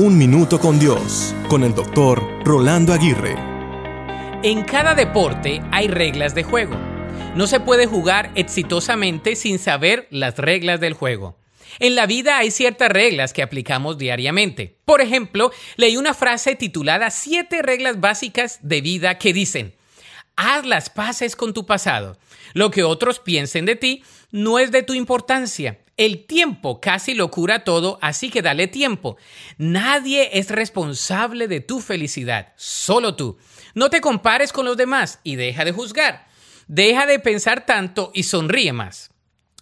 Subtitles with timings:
[0.00, 3.34] Un Minuto con Dios, con el doctor Rolando Aguirre.
[4.44, 6.76] En cada deporte hay reglas de juego.
[7.34, 11.36] No se puede jugar exitosamente sin saber las reglas del juego.
[11.80, 14.76] En la vida hay ciertas reglas que aplicamos diariamente.
[14.84, 19.74] Por ejemplo, leí una frase titulada Siete reglas básicas de vida que dicen,
[20.38, 22.16] haz las paces con tu pasado.
[22.54, 25.80] Lo que otros piensen de ti no es de tu importancia.
[25.96, 29.16] El tiempo casi lo cura todo, así que dale tiempo.
[29.58, 33.36] Nadie es responsable de tu felicidad, solo tú.
[33.74, 36.28] No te compares con los demás y deja de juzgar.
[36.68, 39.10] Deja de pensar tanto y sonríe más.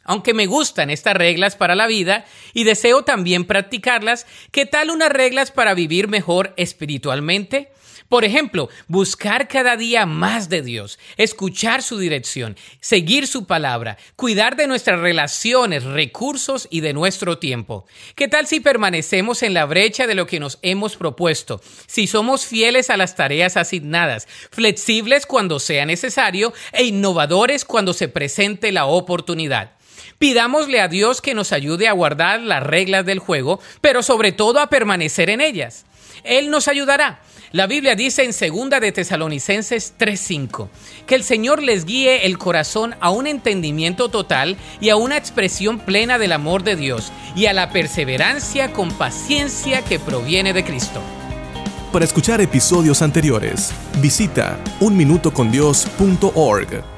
[0.06, 2.24] Aunque me gustan estas reglas para la vida
[2.54, 7.70] y deseo también practicarlas, ¿qué tal unas reglas para vivir mejor espiritualmente?
[8.08, 14.54] Por ejemplo, buscar cada día más de Dios, escuchar su dirección, seguir su palabra, cuidar
[14.54, 17.84] de nuestras relaciones, recursos y de nuestro tiempo.
[18.14, 21.60] ¿Qué tal si permanecemos en la brecha de lo que nos hemos propuesto?
[21.86, 28.06] Si somos fieles a las tareas asignadas, flexibles cuando sea necesario e innovadores cuando se
[28.06, 29.75] presente la oportunidad.
[30.18, 34.60] Pidámosle a Dios que nos ayude a guardar las reglas del juego, pero sobre todo
[34.60, 35.84] a permanecer en ellas.
[36.24, 37.20] Él nos ayudará.
[37.52, 40.68] La Biblia dice en 2 de Tesalonicenses 3:5
[41.06, 45.78] que el Señor les guíe el corazón a un entendimiento total y a una expresión
[45.78, 51.00] plena del amor de Dios y a la perseverancia con paciencia que proviene de Cristo.
[51.92, 56.95] Para escuchar episodios anteriores, visita unminutocondios.org.